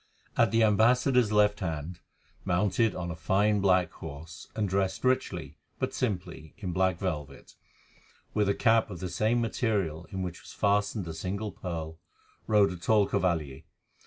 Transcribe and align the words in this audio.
At 0.35 0.49
the 0.49 0.63
ambassador's 0.63 1.31
left 1.31 1.59
hand, 1.59 1.99
mounted 2.43 2.95
on 2.95 3.11
a 3.11 3.15
fine 3.15 3.59
black 3.61 3.91
horse, 3.91 4.47
and 4.55 4.67
dressed 4.67 5.03
richly, 5.03 5.57
but 5.77 5.93
simply, 5.93 6.55
in 6.57 6.71
black 6.71 6.97
velvet, 6.97 7.53
with 8.33 8.49
a 8.49 8.55
cap 8.55 8.89
of 8.89 8.99
the 8.99 9.09
same 9.09 9.39
material 9.41 10.07
in 10.09 10.23
which 10.23 10.41
was 10.41 10.53
fastened 10.53 11.07
a 11.07 11.13
single 11.13 11.51
pearl, 11.51 11.99
rode 12.47 12.71
a 12.71 12.77
tall 12.77 13.05
cavalier. 13.05 13.61